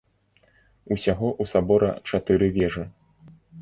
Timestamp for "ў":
1.41-1.43